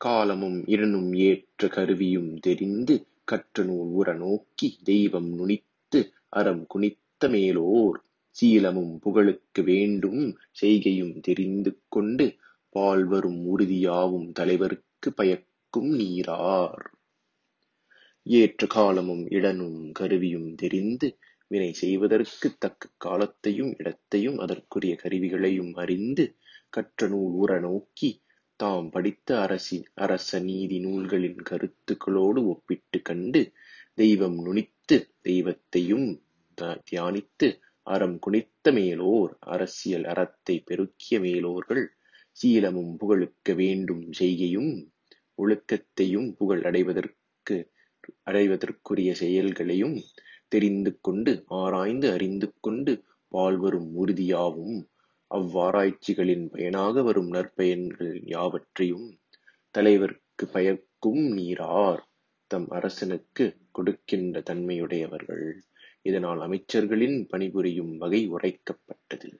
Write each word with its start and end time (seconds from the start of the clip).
காலமும் 0.00 0.66
இடனும் 0.66 1.16
ஏற்ற 1.18 1.68
கருவியும் 1.68 2.36
தெரிந்து 2.36 2.94
கற்றநூல் 3.32 3.90
உற 3.92 4.14
நோக்கி 4.14 4.78
தெய்வம் 4.84 5.30
நுனித்து 5.38 6.00
அறம் 6.28 6.66
குனித்த 6.66 7.28
மேலோர். 7.28 7.98
சீலமும் 8.36 8.98
புகழுக்கு 8.98 9.62
வேண்டும் 9.62 10.38
செய்கையும் 10.50 11.20
தெரிந்து 11.20 11.80
கொண்டு 11.88 12.36
பால்வரும் 12.68 13.40
உறுதியாவும் 13.44 14.32
தலைவர்க்கு 14.40 15.10
பயக்கும் 15.16 15.90
நீரார். 15.98 16.84
ஏற்ற 18.26 18.66
காலமும் 18.66 19.28
இடனும் 19.28 19.92
கருவியும் 19.92 20.54
தெரிந்து 20.54 21.08
வினை 21.48 21.72
செய்வதற்குத் 21.72 22.58
தக்க 22.58 22.88
காலத்தையும் 22.96 23.74
இடத்தையும் 23.78 24.38
அதற்குரிய 24.38 24.96
கருவிகளையும் 25.02 25.72
அறிந்து 25.74 26.36
கற்ற 26.68 27.08
நூல் 27.08 27.34
உற 27.34 27.60
நோக்கி 27.60 28.10
தாம் 28.60 28.90
படித்த 28.90 29.40
அரசி 29.40 29.76
அரச 29.94 30.38
நீதி 30.40 30.78
நூல்களின் 30.78 31.40
கருத்துக்களோடு 31.50 32.40
ஒப்பிட்டுக் 32.46 33.04
கண்டு 33.04 33.40
தெய்வம் 33.94 34.38
நுனித்து 34.46 34.96
தெய்வத்தையும் 35.20 36.08
தியானித்து 36.58 37.48
அறம் 37.86 38.18
குனித்த 38.18 38.72
மேலோர் 38.72 39.32
அரசியல் 39.46 40.04
அறத்தைப் 40.04 40.66
பெருக்கிய 40.66 41.20
மேலோர்கள் 41.20 41.84
சீலமும் 42.36 42.92
புகழுக்க 42.96 43.54
வேண்டும் 43.54 44.12
செய்கையும் 44.12 44.72
ஒழுக்கத்தையும் 45.38 46.28
புகழ் 46.36 46.62
அடைவதற்கு 46.64 47.56
அடைவதற்குரிய 48.24 49.10
செயல்களையும் 49.14 49.96
தெரிந்து 50.48 50.98
கொண்டு 51.00 51.32
ஆராய்ந்து 51.46 52.12
அறிந்து 52.12 52.54
கொண்டு 52.60 52.92
வாழ்வரும் 53.28 53.90
உறுதியாவும் 53.96 54.76
அவ்வாராய்ச்சிகளின் 55.34 56.50
பயனாக 56.50 57.02
வரும் 57.02 57.32
நற்பயன்கள் 57.32 58.20
யாவற்றையும் 58.24 59.18
தலைவர்க்கு 59.78 60.46
பயக்கும் 60.52 61.36
நீரார் 61.36 62.02
தம் 62.46 62.68
அரசனுக்குக் 62.68 63.56
கொடுக்கின்ற 63.72 64.40
தன்மையுடையவர்கள். 64.40 65.54
இதனால் 66.02 66.38
அமைச்சர்களின் 66.38 67.28
பணிபுரியும் 67.28 67.98
வகை 67.98 68.30
உரைக்கப்பட்டது. 68.30 69.37